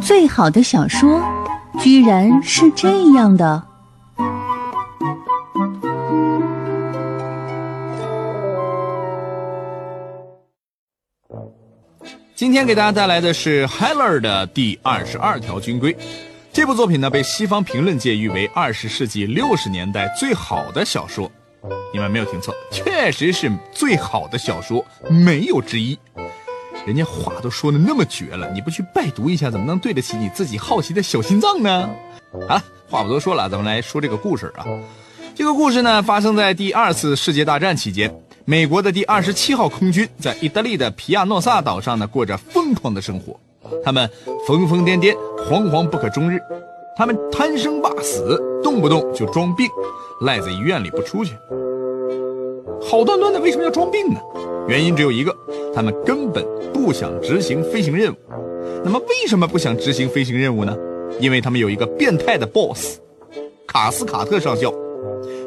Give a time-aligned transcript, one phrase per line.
[0.00, 1.22] 最好的小说，
[1.80, 3.62] 居然是这样的。
[12.34, 15.94] 今天给大家带来的是 Heller 的第二十二条军规。
[16.52, 21.30] 这部作品呢，被西方评论界誉为二十世纪六十年代最好的小说。
[21.92, 25.98] 你们没有听错，确实是最好的小说，没有之一。
[26.86, 31.88] 人家话都说的那么绝了，你不去拜读一下，怎么能对得起你自己好奇的小心脏呢？
[32.32, 34.64] 好了，话不多说了，咱们来说这个故事啊。
[35.34, 38.12] 这个故事呢，发生在第二次世界大战期间。
[38.44, 43.38] 美国的第二十七号空军在意大利的皮亚诺萨岛上呢，过着疯狂的生活。
[43.84, 44.08] 他们
[44.46, 46.40] 疯疯癫癫，惶惶不可终日。
[46.96, 49.68] 他们贪生怕死，动不动就装病，
[50.22, 51.34] 赖在医院里不出去。
[52.82, 54.20] 好端端的，为什么要装病呢？
[54.68, 55.34] 原因只有一个，
[55.74, 58.16] 他们根本不想执行飞行任务。
[58.84, 60.76] 那么，为什么不想执行飞行任务呢？
[61.18, 62.98] 因为他们有一个变态的 boss，
[63.66, 64.72] 卡斯卡特上校。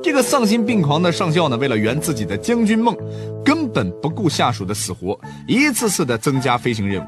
[0.03, 2.95] 这个丧心病狂的上校呢，为了圆自己的将军梦，
[3.45, 7.05] 根本不顾下属的死活，一次次的增加飞行任务。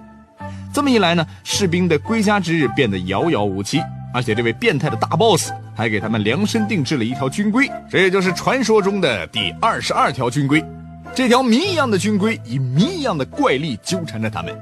[0.73, 3.79] 这么一来呢，士兵的归家之日变得遥遥无期。
[4.13, 10.63] 而且这位变态的大 boss 还给他们量身定制了一条军规，这也就是传说中的第二十二条军规。
[11.15, 14.53] 这条谜一样的军规以谜一样的怪力纠缠着他们。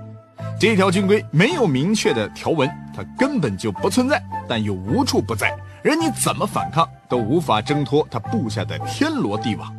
[0.59, 5.51] 这条军规没有明确的条文，它根本就不存在，但又无处不在。
[5.81, 9.75] 任你怎么反抗，都无法挣脱他布下的天罗地网。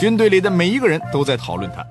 [0.00, 1.84] 军队里的每一个人都在讨论他。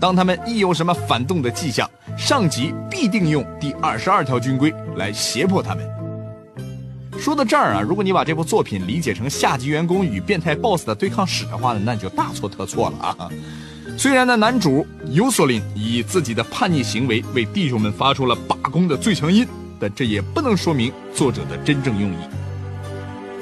[0.00, 5.84] 当他们一有什么反动的迹象，上级必定用第二十二条军规来胁迫他们。
[7.18, 13.28] 说到这儿啊，如果你把这部作品理解成下级员工与变态 boss 的对抗史的话呢，那就大错特错了啊！
[13.98, 19.46] 虽然呢，男主尤索林以自己的叛逆行为为弟兄们发出了罢工的最强音，
[19.80, 22.16] 但这也不能说明作者的真正用意。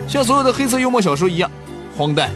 [0.09, 1.51] 像所有的黑色幽默小说一样，
[1.97, 2.31] 荒诞、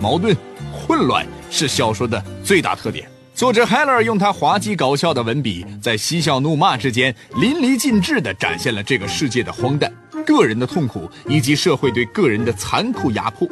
[0.00, 0.34] 矛盾、
[0.72, 3.08] 混乱是小说的最大特点。
[3.36, 9.92] 作者海勒用他滑稽搞笑的文笔，在嬉笑怒骂之间淋漓尽致地展现了这个世界的荒诞、
[10.24, 13.46] 个人的痛苦以及社会对个人的残酷压迫。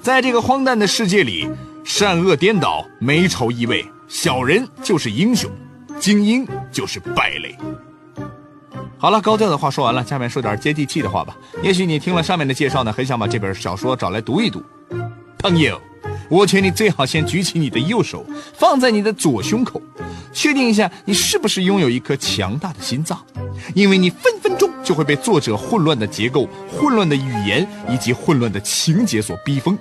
[0.00, 1.50] 在这个荒诞的世界里，
[1.84, 5.50] 善恶颠倒，美丑异味，小人就是英雄，
[5.98, 7.58] 精英就是败类。
[8.98, 11.36] 好了，高调的话说完了，下面说点接地气的话吧。
[11.60, 14.62] 也许你听了上面的介绍呢，很想把这本小说找来读一读。
[15.38, 15.80] 朋友，
[16.32, 19.78] 我劝你最好先举起你的右手，放在你的左胸口，
[20.32, 23.22] 确定一下你是不是拥有一颗强大的心脏，
[23.74, 29.78] 因为你分分钟就会被作者混乱的结构、混乱的语言以及混乱的情节所逼疯。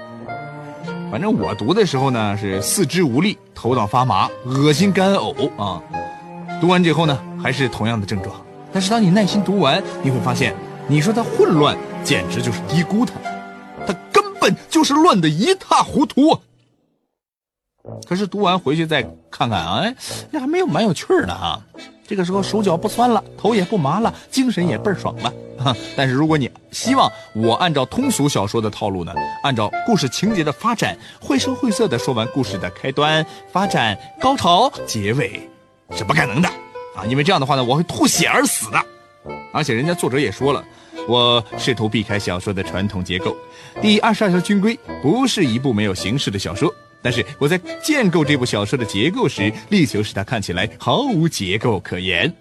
[1.09, 5.81] 反正我读的时候呢，是四肢无力、头脑发麻、恶心干呕啊。
[6.59, 8.35] 读完之后呢，还是同样的症状。
[8.73, 10.53] 但是当你耐心读完，你会发现，
[10.89, 13.13] 你说它混乱，简直就是低估它，
[13.87, 13.95] 它
[14.41, 16.37] 本就是乱的一塌糊涂。
[18.07, 19.95] 可是读完回去再看看啊，哎，
[20.31, 21.61] 那还没有蛮有趣儿的啊。
[22.05, 25.33] 这个时候手脚不酸了，头也不麻了，精神也倍儿爽了。
[25.95, 29.13] 但是如果你希望我按照通俗小说的套路呢，
[29.43, 35.49] 按照故事情节的发展，绘声绘色的说完故事的开端、发展、高潮、结尾，
[35.91, 36.49] 是不可能的。
[36.95, 38.85] 啊，因为这样的话呢，我会吐血而死的。
[39.53, 40.63] 而且人家作者也说了，
[41.07, 43.35] 我试图避开小说的传统结构。
[43.81, 52.33] 第二十二条军规不是一部没有形式的小说，但是我在建构这部小说的结构时，力求使它看起来毫无结构可言。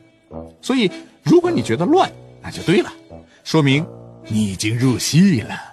[0.62, 0.90] 所以，
[1.22, 2.10] 如果你觉得乱，
[2.42, 2.92] 那就对了，
[3.44, 3.84] 说明
[4.28, 5.69] 你已经入戏了。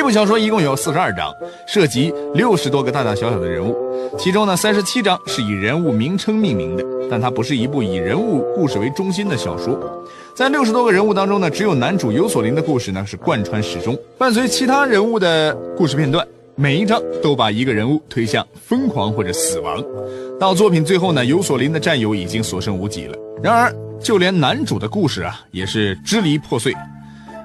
[0.00, 1.30] 这部小说一共有四十二章，
[1.66, 3.76] 涉及六十多个大大小小的人物，
[4.18, 9.78] 其中呢三十七章是以人物名称命名的，但它不是一部以人物故事为中心的小说。
[10.34, 19.84] 在六十多个人物当中呢，只有男主尤索林的故事呢是贯穿始终，伴随其他人物的故事片段，每一章都把一个人物推向疯狂或者死亡。
[20.40, 23.14] 到作品最后呢，尤索林的战友已经所剩无几了。
[23.42, 23.70] 然而，
[24.02, 26.74] 就连男主的故事啊，也是支离破碎。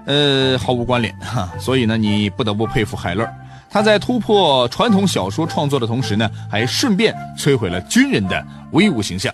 [0.06, 3.28] 呃，毫无关联哈，所以呢，你不得不佩服海勒，
[3.70, 9.34] 他在突破传统小说创作的同时呢，还顺便摧毁了军人的威武形象，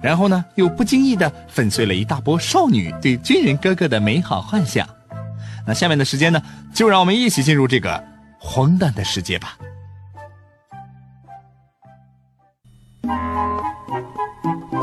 [0.00, 4.88] 然后呢，又不经意的粉碎了一大波少女对军人哥哥的美好幻想。
[5.66, 6.40] 那下面的时间呢，
[6.72, 8.04] 就让我们一起进入这个
[8.38, 9.56] 荒诞的世界吧。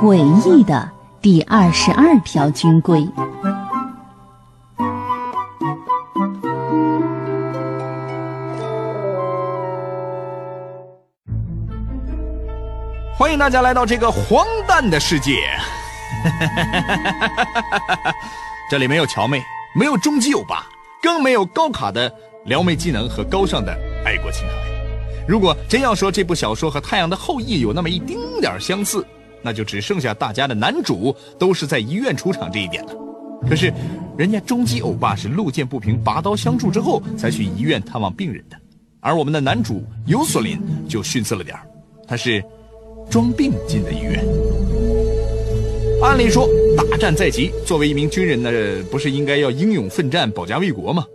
[0.02, 0.90] 诡异的
[1.22, 3.08] 第二十二条军规。
[13.42, 15.50] 大家来到这个荒诞的世界。
[18.70, 19.42] 这里没有乔妹，
[19.74, 20.68] 没有终极欧巴，
[21.02, 22.14] 更没有高卡的
[22.46, 24.54] 撩妹技能和高尚的爱国情怀。
[25.28, 29.04] 如果真要说这部小说和《太阳的后裔》有那么一丁点相似，
[29.42, 32.94] 那就只剩下大家的男主都是在医院出场这一点了。
[33.50, 33.74] 可是，
[34.16, 38.56] 人家终极欧巴是路见不平拔刀相助之后才去医院探望病人的，
[39.00, 41.58] 而我们的男主尤索林就逊色了点
[42.08, 42.44] 他是
[43.10, 44.24] 装病进的医院。
[46.04, 48.52] 按理说，大战在即，作为一名军人呢，
[48.90, 51.06] 不是应该要英勇奋战、保家卫国吗？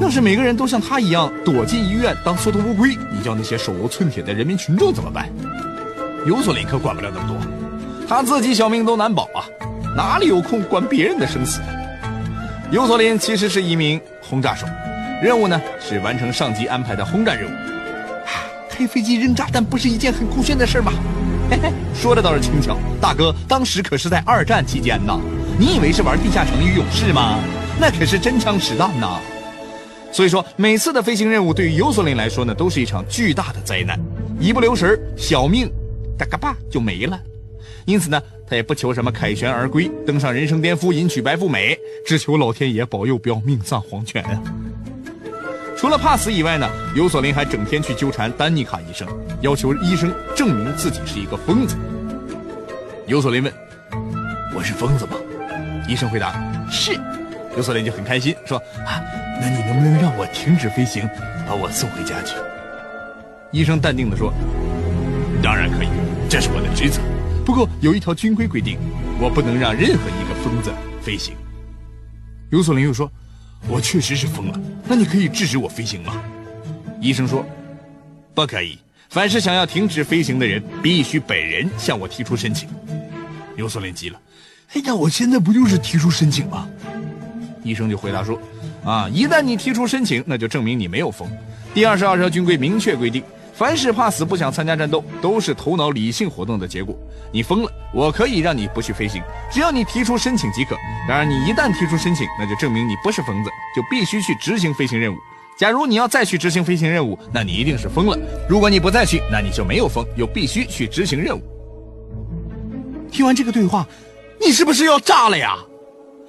[0.00, 5.28] 要是每个人都像他一样躲进医院当缩头乌龟，你叫那些手无寸铁的人民群众怎么办？
[6.26, 9.46] 尤索林可管不了那么多，他自己小命都难保啊，
[9.96, 11.60] 哪里有空管别人的生死？
[12.70, 14.66] 尤索林其实是一名轰炸手，
[15.22, 17.54] 任务呢是完成上级安排的轰炸任务。
[18.80, 20.90] 开飞机扔炸弹不是一件很酷炫的事吗？
[21.50, 25.20] 嘿嘿，说的倒是轻巧，大哥，当时可是在二战期间呢，
[25.58, 27.38] 你以为是玩地下城与勇士吗？
[27.78, 29.20] 那可是真枪实弹呐。
[30.10, 34.00] 所以说，每次的飞行任务对于尤索林来说呢，都是一场巨大的灾难，
[34.40, 35.70] 一不留神，小命
[36.16, 37.20] 哒嘎巴就没了。
[37.84, 38.18] 因此呢，
[38.48, 44.42] 他也不求什么凯旋而归，登上人生巅峰，迎娶白富美，只求老天爷保佑，不要命丧黄泉啊！
[45.80, 49.08] 除了怕死以外呢，尤索林还整天去纠缠丹尼卡医生，
[49.40, 51.74] 要求医生证明自己是一个疯子。
[53.06, 53.50] 尤索林问
[54.54, 55.12] ：“我是疯子吗？”
[55.88, 56.34] 医生回答
[56.70, 57.00] ：“是。”
[57.56, 59.00] 尤索林就很开心，说：“啊。”
[59.40, 61.08] 那你能不能让我停止飞行，
[61.48, 62.34] 把我送回家去？
[63.50, 64.30] 医生淡定地说
[65.42, 65.88] ：“当然可以，
[66.28, 67.00] 这是我的职责。
[67.42, 68.78] 不过有一条军规规定，
[69.18, 71.34] 我不能让任何一个疯子飞行。”
[72.52, 73.10] 尤索林又说
[73.68, 76.22] ：“我确实是疯了，那你可以制止我飞行吗？”
[77.00, 77.44] 医生说
[78.34, 78.78] ：“不可以。
[79.08, 82.68] 凡是想要停止飞行的人，必须本人向我提出申请。”
[83.56, 84.20] 尤索林急了
[84.74, 86.68] ：“哎呀，我现在不就是提出申请吗？”
[87.64, 88.40] 医生就回答说。
[88.82, 89.06] 啊！
[89.12, 91.30] 一旦你提出申请，那就证明你没有疯。
[91.74, 93.22] 第二十二条军规明确规定，
[93.60, 96.96] 凡是怕死不想参加战斗，都是头脑理性活动的结果。
[97.30, 99.22] 你疯了，我可以让你不去飞行，
[99.52, 100.74] 只要你提出申请即可。
[101.06, 105.18] 然而，你一旦提出申请，那就证明你不是疯子，就必须去执行飞行任务。
[105.58, 108.18] 假如你要再去执行飞行任务，那你一定是疯了。
[108.48, 111.42] 如果你不再去，那你就没有疯，又必须去执行任务。
[113.12, 113.86] 听完这个对话，
[114.40, 115.54] 你是不是要炸了呀？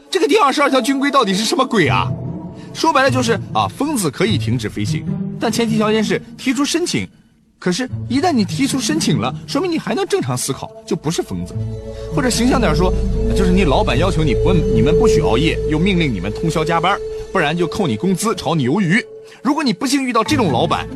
[0.10, 2.12] 这个第二十二条军规到底是什么鬼啊？
[2.74, 5.06] 说白了就是啊，疯子可以停止飞行，
[5.40, 7.08] 但前提条件是提出申请。
[7.62, 11.54] 可是，一旦你提出申请了，说明你还能正常思考，就不是疯子。
[12.12, 12.92] 或者形象点说，
[13.38, 16.98] 就是你老板要求你不你们不许熬夜，又命令你们通宵加班，
[17.32, 19.00] 不然就扣你工资，炒你鱿鱼。
[19.44, 20.88] 如果你不幸遇到这种老板，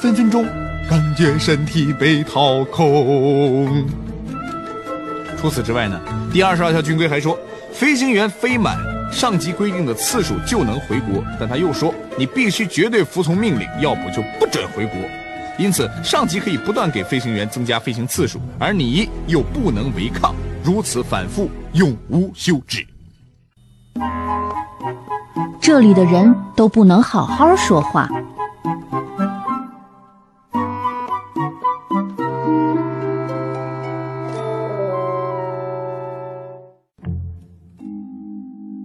[0.00, 0.46] 分分钟
[0.88, 3.84] 感觉身体被掏空。
[5.38, 6.00] 除此之外呢，
[6.32, 7.38] 第二十二条军规还说，
[7.74, 8.78] 飞行员飞满。
[9.12, 14.98] 上级规定的次数就能回国，但他又说你必须绝对服从命令，要不就不准回国。
[15.58, 22.86] 因此，上级可以不断给飞行员增加飞行次数，而你又不能违抗，如此反复，永无休止。
[25.58, 28.06] 这里的人都不能好好说话。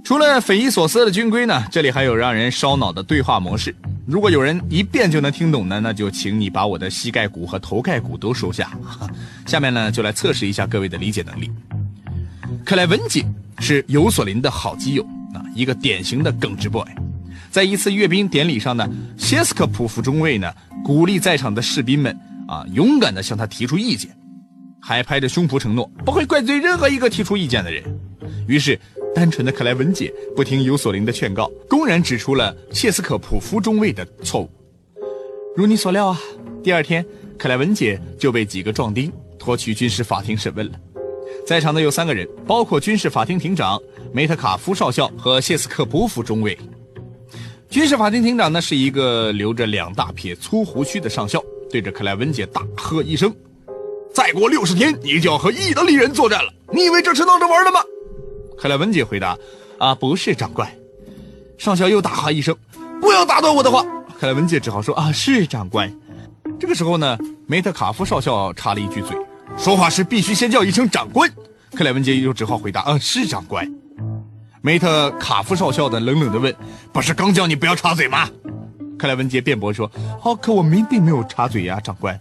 [0.03, 3.75] 除了匪夷所思的军规呢，这里还有让人烧脑的对话模式。
[4.11, 8.69] 如果有人一遍就能听懂呢，那就请你把我的膝盖骨和头盖骨都收下。
[9.45, 11.49] 下面呢，就来测试一下各位的理解能力。
[12.65, 13.25] 克莱文姐
[13.59, 15.03] 是尤索林的好基友
[15.33, 16.85] 啊，一个典型的耿直 boy。
[17.49, 18.85] 在一次阅兵典礼上呢，
[19.17, 20.53] 谢斯科普夫中尉呢
[20.83, 22.13] 鼓励在场的士兵们
[22.49, 24.11] 啊，勇敢地向他提出意见，
[24.81, 27.81] 还拍着胸脯承诺不会怪罪任何一个提出意见的人。
[28.45, 28.77] 于是。
[29.13, 34.49] 单纯的克莱文姐不听尤索林的劝告，公然指出了切斯克普夫中尉的错误。
[35.55, 36.19] 如你所料啊，
[36.63, 37.05] 第二天
[37.37, 40.79] 克莱文姐就被几个壮丁拖去军事法庭审问了。
[41.45, 43.79] 在场的有三个人，包括军事法庭庭长
[44.13, 46.57] 梅特卡夫少校和谢斯克普夫中尉。
[47.69, 53.33] 军事法庭庭长呢是一个留着两大撇粗胡须的上校，对着克莱文姐大喝一声
[54.13, 56.53] ：“再过六十天，你就要和意大利人作战了！
[56.73, 57.81] 你以为这是闹着玩的吗？”
[58.61, 59.35] 克莱文姐回答
[59.79, 60.71] ：“啊，不是长官。”
[61.57, 62.55] 上校又大喝一声
[63.01, 63.83] ：“不要打断我的话！”
[64.19, 65.91] 克莱文姐只好说：“啊，是长官。”
[66.59, 69.17] 这个时候呢，梅特卡夫少校插了一句嘴
[69.57, 71.27] ：“说话时必须先叫一声长官。”
[71.73, 73.67] 克莱文姐又只好回答：“啊，是长官。”
[74.61, 76.55] 梅特卡夫少校的冷冷的问
[76.93, 78.29] ：“不是刚叫你不要插嘴吗？”
[78.95, 79.91] 克莱文杰辩驳说
[80.21, 82.19] ：“哦，可我明并没有插嘴呀，长官。”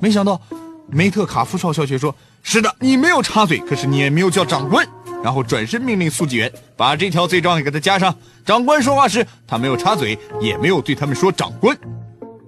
[0.00, 0.40] 没想到，
[0.88, 4.88] 梅特卡夫少校却说：“是的，你没有插嘴，可是你也没有叫长官。”
[5.24, 8.14] 然后转身命令速记员把这条罪状给他加上。
[8.44, 11.74] 长官说话时，他没有插嘴，也没有对他们说“长官”。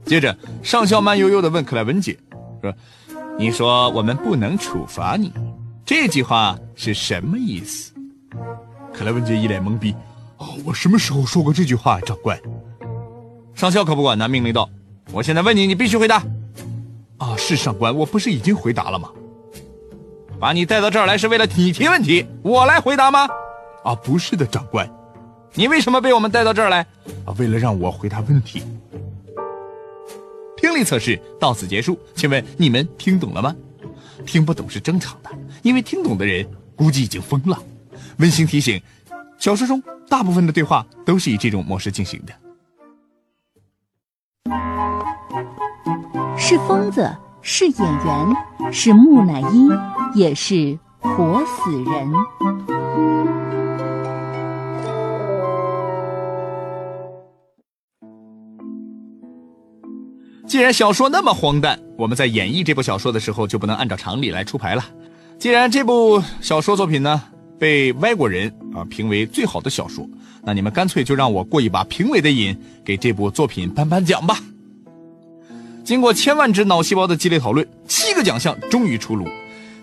[0.04, 2.18] 接着，上校慢悠悠地问克莱文姐
[2.61, 2.75] ：“说，
[3.38, 5.33] 你说我们不能处罚你，
[5.87, 7.95] 这句话是什么意思？”
[8.92, 9.95] 克莱文姐一脸懵逼
[10.37, 12.38] ：“哦，我什么时候说过这句话，长官？”
[13.56, 14.68] 上校可不管他，命令道
[15.12, 16.23] ：“我现在问你，你必须回答。”
[17.16, 19.09] 啊，是上官，我不是已经回答了吗？
[20.38, 23.26] 把你带到这儿来是为了你提问题，我来回答吗？
[23.83, 24.88] 啊，不是的，长官，
[25.55, 26.81] 你为什么被我们带到这儿来？
[27.25, 28.62] 啊，为了让我回答问题。
[30.57, 33.55] 听力测试到此结束，请问你们听懂了吗？
[34.25, 35.31] 听不懂是正常的，
[35.62, 37.59] 因为听懂的人估计已经疯了。
[38.19, 38.81] 温馨提醒：
[39.38, 42.33] 小说中大部分的对话都是以这种模式进行的。
[46.37, 47.11] 是疯子，
[47.43, 49.69] 是演员，是木乃伊，
[50.15, 52.13] 也是活死人。
[60.47, 64.85] 既然小说那么荒诞，我们在演绎这部小说的时候就不能按照常理来出牌了。
[65.39, 67.21] 既然这部小说作品呢
[67.59, 70.09] 被外国人啊评为最好的小说，
[70.43, 74.39] 那你们干脆就让我过一把评委的瘾，给这部作品颁颁奖吧。
[75.85, 79.27] 经过千万只脑细胞的激烈讨论，七个奖项终于出炉。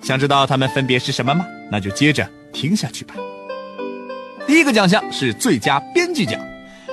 [0.03, 1.45] 想知道它们分别是什么吗？
[1.71, 3.15] 那就接着听下去吧。
[4.45, 6.39] 第一个奖项是最佳编剧奖，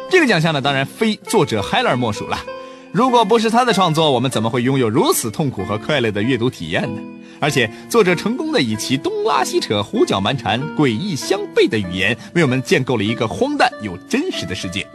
[0.08, 2.38] 这个奖项呢，当然非作者海勒莫属了。
[2.92, 7.02] 如果不是他的创作，我们怎么会拥有如此痛苦和快乐的阅读体验呢？
[7.40, 14.86] 而且，作者成功的以其东拉西扯、胡搅蛮缠、诡异相悖的语言，为我们建构了一个荒诞又真实的世界。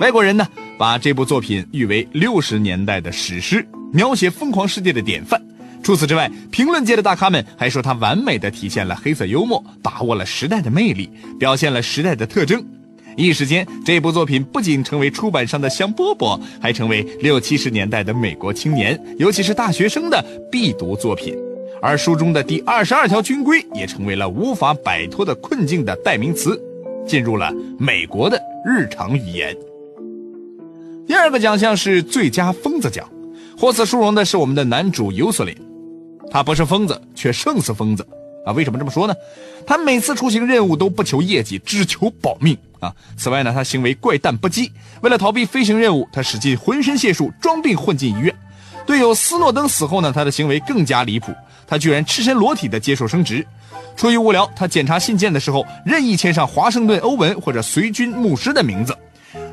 [0.00, 5.40] 外国人呢，把这部作品誉为六十年代的史诗，描写疯狂世界的典范。
[5.82, 11.08] 除此之外，评论界的大咖们还说它完美的体现了黑色幽默，把握了时代的魅力，
[11.38, 12.64] 表现了时代的特征。
[13.16, 21.34] 一时间，这部作品不仅成为出版商的香饽饽，还成为六七十年代的美国青年，尤其是大学生的必读作品。
[21.80, 26.60] 而书中的第二十二条军规也成为了无法摆脱的困境的代名词，
[27.06, 29.56] 进入了美国的日常语言。
[31.06, 33.08] 第二个奖项是最佳疯子奖，
[33.56, 35.56] 获此殊荣的是我们的男主尤索林，
[36.30, 38.06] 他不是疯子，却胜似疯子
[38.44, 38.52] 啊！
[38.52, 39.14] 为什么这么说呢？
[39.66, 42.94] 他每次出行任务都不求业绩，只求保命啊！
[43.16, 44.70] 此外呢，他行为怪诞不羁，
[45.00, 48.34] 为了逃避飞行任务，他使尽浑身解数装病混进医院。
[48.86, 51.32] 队友斯诺登死后呢，他的行为更加离谱，
[51.66, 53.46] 他居然赤身裸体的接受升职。
[53.96, 58.96] 出于无聊，他检查信件的时候任意签上华盛顿·欧文或者随军牧师的名字。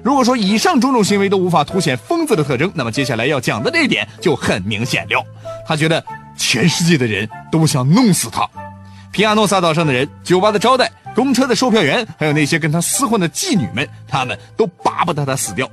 [0.03, 5.25] 如果说以上种种行为都无法凸显疯子的特征，那么接下来要讲的这一点就很明显了。
[5.67, 6.03] 他觉得
[6.35, 8.47] 全世界的人都想弄死他，
[9.11, 15.69] 皮亚诺萨岛上的人、酒吧的招待、公车的售票员，还有那些跟他厮混的妓女们，他们都巴不得他死掉。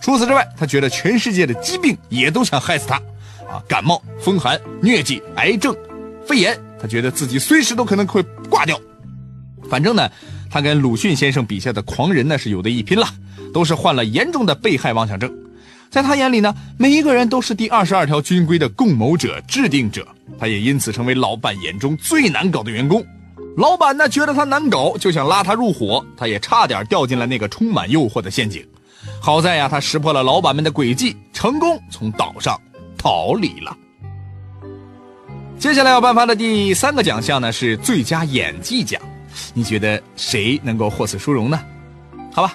[0.00, 2.96] 除此之外，他觉得全世界的疾病也都想害死他，
[3.48, 5.76] 啊，感冒、风寒、疟疾、癌症、
[6.26, 8.78] 肺炎，他觉得自己随时都可能会挂掉。
[9.68, 10.08] 反正呢。
[10.52, 13.06] 他跟鲁迅先生笔下的狂人呢是有的一拼了，
[13.54, 15.32] 都是患了严重的被害妄想症。
[15.90, 20.06] 在他眼里呢，每一个人都是第二十二条军规的共谋者、制定者。
[20.38, 23.04] 他也因此成为老板眼中最难搞的员工。
[23.56, 28.64] 老板呢觉得他难搞，就想拉他入伙，他也差点掉进了那个充满诱惑的陷阱。
[29.20, 32.58] 好在呀，他识破了老板们的诡计，成功从岛上
[32.96, 33.76] 逃离了。
[35.58, 39.02] 接下来要颁发的第三个奖项呢是最佳演技奖。
[39.52, 41.60] 你觉得谁能够获此殊荣呢？
[42.32, 42.54] 好吧，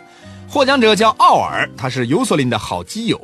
[0.55, 3.19] 获奖者叫奥尔，他是尤索林的好基友。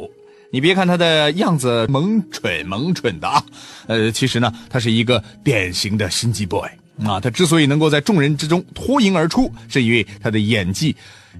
[0.51, 3.41] 你别看他的样子萌蠢萌蠢的啊，
[3.87, 6.67] 呃，其实呢，他是一个典型的心机 boy
[7.05, 7.21] 啊。
[7.21, 10.93] 他之所以能够在众人之中脱颖而出，是因为他的演技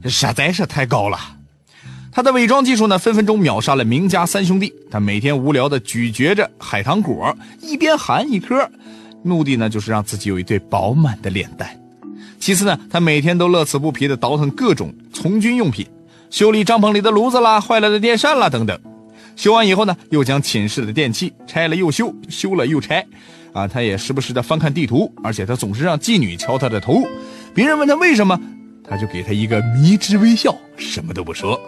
[0.05, 1.19] 实在是太高了。
[2.09, 4.73] 他的伪装技术呢，分分钟秒杀了名家三兄弟。
[4.89, 8.65] 他每天无聊的咀嚼着海棠果，一边含一颗，
[9.23, 11.80] 目的呢，就是让自己有一对饱满的脸蛋。
[12.39, 15.85] 其次呢，他每天都乐此不疲地倒腾各种从军用品，
[16.29, 18.79] 修理帐篷里的炉子啦、坏了的电扇啦等等。
[19.35, 23.05] 修完以后呢，又将寝室的电器拆了又修，修了又拆。
[23.53, 27.03] 啊，他也时不时地翻看地图，而且他总是让妓女敲他的头。
[27.53, 28.39] 别人问他为什么，
[28.87, 31.59] 他就给他一个迷之微笑，什么都不说。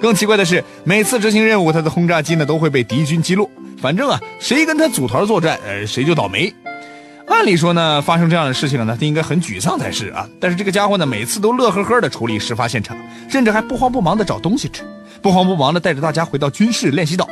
[0.00, 3.50] 更奇怪的是，每次执行任务，他的轰炸机呢都会被敌军击落。
[3.80, 6.52] 反正啊，谁跟他组团作战，呃，谁就倒霉。
[7.28, 10.28] 按理说呢，发生这样的事情呢，他应该很沮丧才是啊。
[10.40, 12.96] 但是这个家伙呢，每次都乐呵呵的处理事发现场，
[13.28, 14.82] 甚至还不慌不忙的找东西吃，
[15.22, 17.28] 不慌不忙的带着大家回到军事练习岛。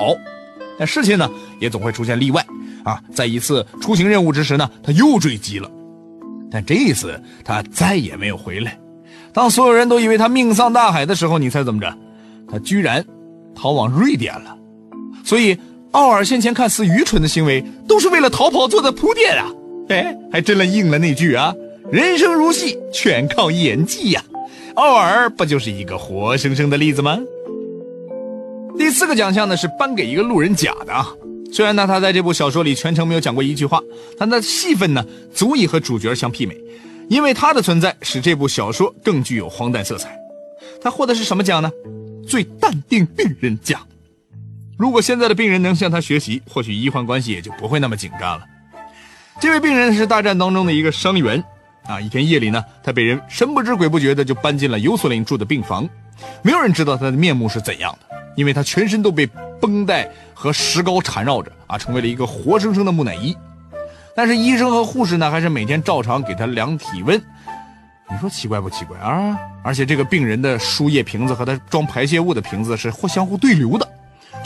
[0.79, 2.45] 但事情呢，也总会出现例外。
[2.85, 5.69] 啊，在一次出行任务之时呢，他又坠机了。
[6.51, 8.79] 但这一次他再也没有回来。
[9.33, 11.93] 当所有人都以为他命丧大海的时候，你猜怎么着？
[12.49, 13.05] 他居然
[13.55, 14.57] 逃往瑞典了。
[15.25, 15.59] 所以
[15.91, 19.47] 奥尔先前看似愚蠢的行为，都是为了逃跑做的铺垫啊！
[19.89, 21.55] 哎，还真的应了那句啊
[21.93, 24.25] ：“人生如戏，全靠演技呀。”
[24.75, 27.19] 奥尔不就是一个活生生的例子吗？
[28.77, 31.09] 第四个奖项呢是颁给一个路人甲的啊。
[31.53, 33.81] 虽然呢他在这部小说里全程没有讲过一句话，
[34.19, 36.57] 但他的戏份呢足以和主角相媲美，
[37.09, 40.15] 因为他的存在使这部小说更具有荒诞色彩。
[40.83, 41.71] 他获得是什么奖呢？
[42.29, 43.81] 最淡定病人奖。
[44.77, 48.45] 如果现在的病人能向他学习，或许医患关系也就不会那么紧张了。
[49.41, 51.43] 这位病人是大战当中的一个伤员。
[51.89, 52.01] 啊！
[52.01, 55.89] 一天夜里呢，他被人神不知鬼不觉的就搬进了尤索林住的病房，
[56.43, 59.25] 没有人知道他的面目是怎样的，因为他全身都被
[59.61, 63.37] 绷带和石膏缠绕着啊，成为了一个活生生的木乃伊。
[64.17, 67.17] 但是医生和护士呢，还是每天照常给他量体温。
[68.11, 69.39] 你说奇怪不奇怪啊？
[69.63, 73.89] 而且这个病人的输液瓶子和他装排泄物的瓶子是互相互对流的，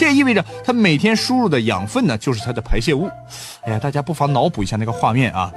[0.01, 3.07] 这意味着他每天输入的养分呢，就是他的排泄物。
[3.61, 5.53] 哎呀，大家不妨脑补一下那个画面啊！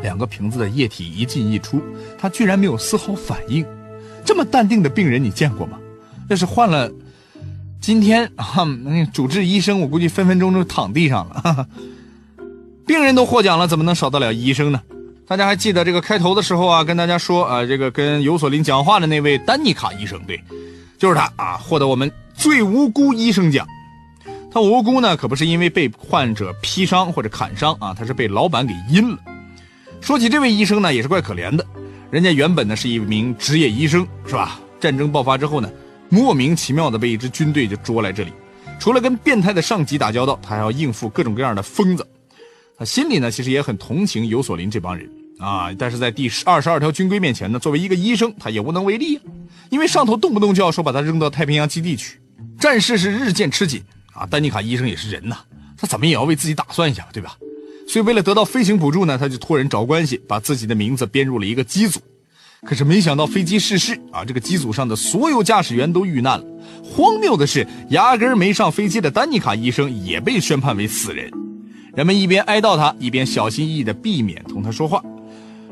[0.00, 1.78] 两个瓶子的液体一进一出，
[2.18, 3.62] 他居然没有丝毫反应。
[4.24, 5.78] 这么淡定的病人，你见过吗？
[6.30, 6.90] 要是换了
[7.78, 11.34] 今天啊，那主治医生，我估计分分钟就躺地上了。
[11.44, 11.66] 哈哈。
[12.86, 14.80] 病人都获奖了，怎么能少得了医生呢？
[15.28, 20.40] 大家还记得这个开头的时候啊，跟大家说啊，这个跟尤索林讲话的那位丹尼卡医生，对，
[20.96, 23.66] 就是他啊，获得我们最无辜医生奖。
[24.50, 29.18] 他无辜呢，可不是因为被患者劈伤或者砍伤啊，他是被老板给阴了。
[30.00, 31.66] 说起这位医生呢，也是怪可怜的。
[32.10, 34.60] 人家原本呢是一名职业医生，是吧？
[34.80, 35.70] 战争爆发之后呢，
[36.08, 38.32] 莫名其妙的被一支军队就捉来这里，
[38.78, 42.06] 除了跟变态的上级打交道，他还要应付各种各样的疯子。
[42.78, 49.22] 他心里呢其实也很同情尤索林这帮人啊，但是在第二十二条军规面前呢，作为一个医生，他也无能为力啊。
[49.70, 52.18] 因为上头动不动就要说把他扔到太平洋基地去，
[52.58, 54.26] 战事是日渐吃紧啊。
[54.26, 55.36] 丹尼卡医生也是人呐，
[55.76, 57.36] 他怎么也要为自己打算一下，对吧？
[57.88, 62.00] 所以，为了得到飞行补助呢，他就托人找关系，把自己的名字编入了一个机组。
[62.64, 66.44] 可是没想到飞机失事啊，这个机组上的所有驾驶员都遇难了。
[66.82, 71.30] 荒谬的是，压根没上飞机的丹尼卡医生也被宣判为死人。
[71.94, 75.00] 人们一边哀悼他，一边小心翼翼地避免同他说话。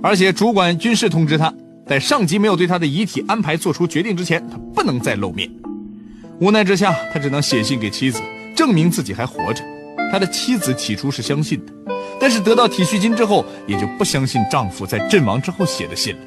[0.00, 1.52] 而且，主管军事通知他，
[1.86, 5.50] 在上级没有对他的遗体安排做出决定之前，他不能再露面。
[6.40, 8.20] 无奈之下，他只能写信给妻子，
[8.56, 9.62] 证明自己还活着。
[10.10, 11.72] 他的妻子起初是相信的。
[12.20, 16.22] 但是得到体恤金之后，也就不相信丈夫在阵亡之后写的信了。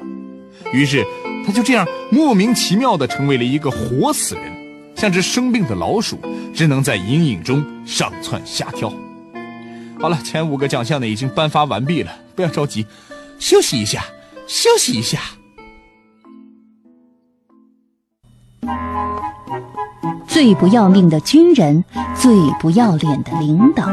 [0.72, 1.04] 于是，
[1.46, 4.44] 他就这样莫名其妙地成为了一个活死人，
[4.94, 6.18] 像只生病的老鼠，
[6.54, 8.92] 只能在阴影中上蹿下跳。
[9.98, 12.86] 好了，前五个奖项呢已经颁发完毕了，不要着急，
[13.38, 14.04] 休息一下，
[14.46, 15.20] 休息一下。
[20.38, 23.84] 最不要命的军人，最不要脸的领导。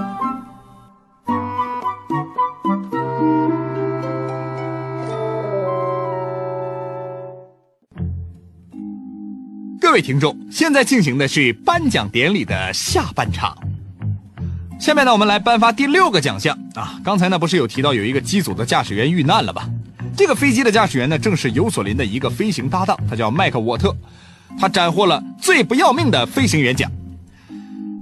[9.81, 13.57] 各位听众，现在进行的是颁奖典礼的下半场。
[14.79, 16.99] 下面呢，我们来颁发第六个奖项啊。
[17.03, 19.67] 刚才呢，不是有提到有一个机组的驾驶员遇难了吧？
[20.15, 23.91] 这个飞机的驾驶员呢，正是尤索林的一个飞行搭档，他叫麦克沃特，
[24.59, 26.91] 他斩获了最不要命的飞行员奖。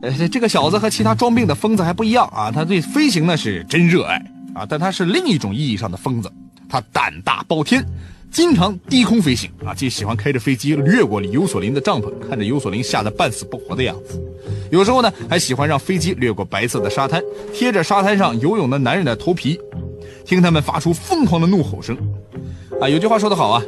[0.02, 4.18] 呃，这个小子和其他装病的疯子还不一样啊，他对飞行呢是真热爱
[4.54, 6.32] 啊，但他是另一种意义上的疯子，
[6.68, 7.86] 他胆大包天。
[8.30, 14.20] 经常低空飞行啊，既喜欢开着飞机掠过尤索林的帐篷，看着尤索林吓得半死不活的样子。
[14.72, 17.22] 有时候呢，还喜欢让飞机掠过白色的沙滩，
[17.54, 19.60] 贴着沙滩上游泳的男人的头皮，
[20.26, 21.96] 听他们发出疯狂的怒吼声。
[22.82, 23.62] 啊，有句话说得好啊，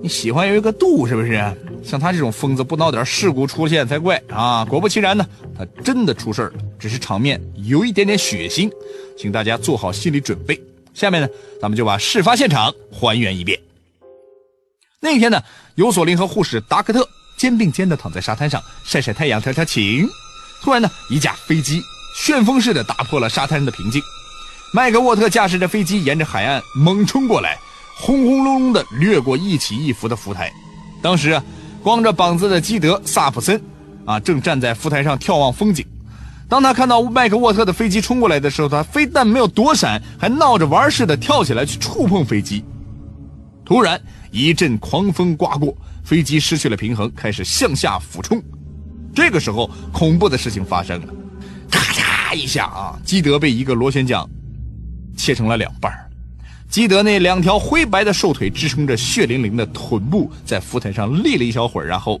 [0.00, 1.42] 你喜欢有一个度，是不是？
[1.82, 4.64] 像他这种疯子，不闹点事故出现才怪啊！
[4.64, 8.70] 果不其然呢，他真的出事了，只是场面有一点点血腥，
[9.18, 10.60] 请大家做好心理准备。
[10.92, 11.28] 下面呢，
[11.60, 13.58] 咱们就把事发现场还原一遍。
[15.00, 15.42] 那天呢，
[15.76, 20.06] 尤索林和护士达克特肩并肩的躺在沙滩上晒晒太阳、调调情。
[20.62, 21.80] 突然呢，一架飞机
[22.14, 24.02] 旋风似的打破了沙滩的平静。
[24.74, 27.58] 麦克沃特驾驶着飞机沿着海岸猛冲过来，
[27.96, 30.52] 轰轰隆隆的掠过一起一伏的浮台。
[31.02, 31.42] 当时啊，
[31.82, 33.60] 光着膀子的基德萨普森
[34.04, 35.84] 啊正站在浮台上眺望风景。
[36.48, 42.64] 当他看到麦克沃特的飞机冲过来的时候，他非但没有躲闪，还闹着玩似的跳起来去触碰飞机。
[43.64, 44.00] 突然。
[44.32, 48.40] 一阵狂风刮过，飞机失去了平衡，开始向下俯冲。
[49.12, 51.12] 这个时候，恐怖的事情发生了，
[51.68, 54.24] 咔嚓一下啊，基德被一个螺旋桨
[55.16, 55.92] 切成了两半
[56.70, 62.20] 基德那两条灰白的瘦腿支撑着血淋淋的臀部，在浮台上立了一小会儿，然后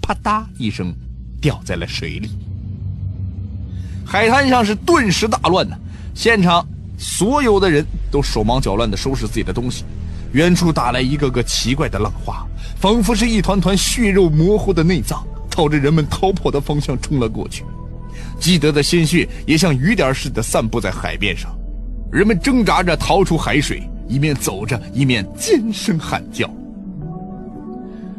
[0.00, 0.90] 啪嗒一声
[1.38, 2.30] 掉在了水里。
[4.06, 5.76] 海滩上是顿时大乱呐，
[6.14, 6.66] 现场
[6.96, 9.84] 所有的人都手忙脚乱地收拾自己的东西。
[10.32, 12.44] 远处打来一个个奇怪的浪花，
[12.80, 17.64] 仿佛是一团团血肉模糊的内脏，朝着人们逃跑的方向冲了过去。
[18.40, 21.54] 基德的鲜血也像雨点似的散布在海面上，
[22.10, 26.48] 人们挣扎着逃出海水，一面走着，一面尖声喊叫。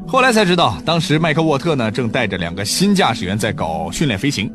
[0.08, 4.52] 后来才知道，当时麦克沃特呢正带着两个新驾驶员在搞训练飞行，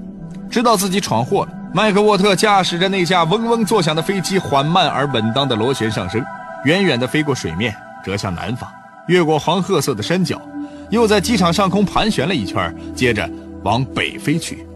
[0.50, 1.52] 知道自己闯祸了。
[1.74, 6.22] 麦克沃特驾驶着那架嗡嗡作响的飞机，缓慢而稳当的螺旋上升。
[6.64, 8.70] 远远地飞过水面，折向南方，
[9.08, 10.40] 越过黄褐色的山脚，
[10.90, 13.28] 又在机场上空盘旋了一圈，接着
[13.62, 14.66] 往北飞去。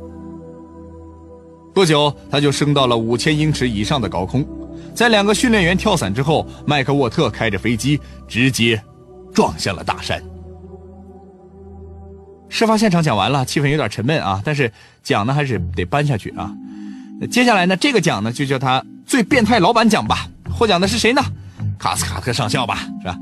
[1.74, 4.46] 不久，他就升到了五千英尺以上的高空。
[4.94, 8.80] 在两个训练员跳伞之后，麦克沃特开着飞机直接
[9.34, 10.22] 撞向了大山。
[12.48, 16.54] 事发现场讲完了，气氛有点沉闷啊，但是奖呢还是得颁下去啊。
[17.28, 20.28] 接下来呢，这个奖呢就叫他最变态老板奖吧。
[20.56, 21.20] 获奖的是谁呢？
[21.76, 23.18] 卡斯卡特上校吧，是吧？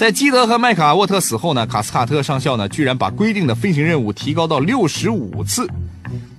[0.00, 5.68] 在基德和麦卡沃特死后呢，卡斯卡特上校呢，居然把规定的飞行任务提高到六十五次。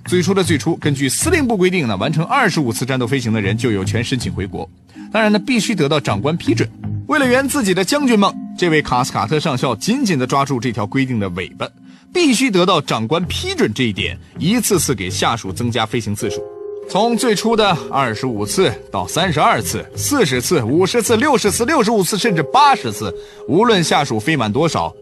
[0.04, 4.68] 最初的最初，根据司令部规定呢，完成二十五次战斗飞行的人就有权申请回国，
[5.12, 6.68] 当然呢，必须得到长官批准。
[7.06, 11.64] 为了圆自己的将军梦，这位卡斯卡特上校紧紧地抓住这条规定的尾巴，
[12.12, 16.42] 必须得到长官批准这一点，一次次给下属增加飞行次数。
[16.88, 23.14] 从最初的二十五次到三十二次、四十次、五十次、六十次、六十五次，甚至八十次，
[23.48, 24.94] 无论下属飞满多少，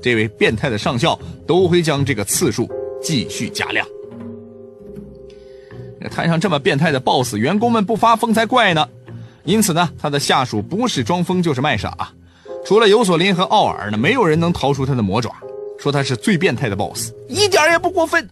[0.00, 2.70] 这位变态的上校都会将这个次数
[3.02, 3.84] 继续加量。
[6.10, 8.88] 摊上这么变态的 boss，员工们不发疯才怪呢。
[9.44, 11.96] 因此呢，他的下属不是装疯就是卖傻，
[12.64, 15.32] 除了尤索林和奥尔呢，没有人能逃出他的魔爪。
[15.78, 18.28] 说他是最变态的 boss，一点也不过分。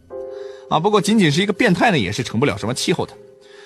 [0.71, 3.13] 啊，不过仅仅是一个变态呢，也是成不了什么气候的。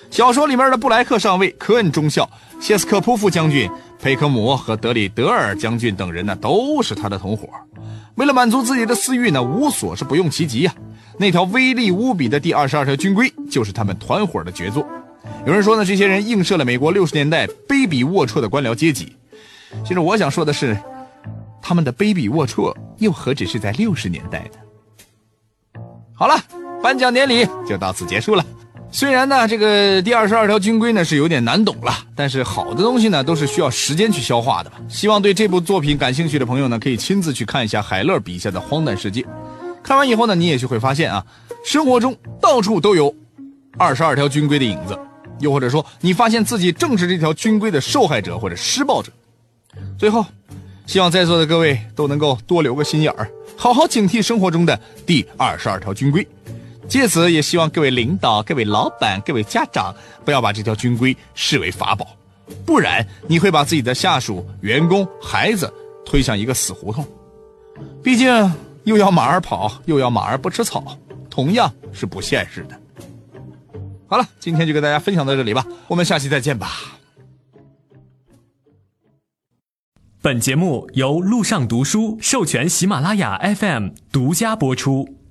[0.09, 2.27] 小说里面的布莱克上尉、科恩中校、
[2.59, 7.47] 谢斯科普夫将军、佩克姆和德里德尔将军等人呢，都是他的同伙。
[8.15, 10.73] 为了满足自己的私欲呢，无所是不用其极呀。
[11.19, 14.83] 那条威力无比的第二十二条军规，就是他们团伙的杰作。
[15.45, 19.15] 有人说呢，这些人映射了美国六十年代卑鄙龌龊的官僚阶级。
[19.85, 20.75] 其实我想说的是，
[21.61, 25.79] 他们的卑鄙龌龊又何止是在六十年代的？
[26.13, 26.35] 好了。
[26.85, 28.45] 颁奖典礼就到此结束了。
[28.91, 34.77] 虽然呢，这个第二十二条军规呢是有点难懂了，但是好的东西呢都是需要时间去消化的吧。
[34.87, 39.25] 希望对这部作品感兴趣的朋友呢，可以亲自去看一下海勒笔下的荒诞世界。
[39.81, 41.25] 看完以后呢，你也许会发现啊，
[41.65, 43.11] 生活中到处都有
[43.79, 44.95] 二十二条军规的影子，
[45.39, 49.11] 又或者说你发现自己正是这条军规的受害者或者施暴者。
[49.97, 50.23] 最后，
[50.85, 56.25] 希望在座的各位都能够多留个心眼儿，好好警惕生活中的第二十二条军规。
[56.87, 59.93] 借此也希望各位领导、各位老板、各位家长
[60.23, 62.07] 不要把这条军规视为法宝，
[62.65, 65.71] 不然你会把自己的下属、员工、孩子
[66.05, 67.05] 推向一个死胡同。
[68.03, 70.97] 毕竟又要马儿跑，又要马儿不吃草，
[71.29, 72.79] 同样是不现实的。
[74.07, 76.71] 好了，今天就跟大家分享到这里吧，我们下期再见吧。
[80.21, 85.24] 本节目由路上读书授权喜马拉雅 FM 独家播出。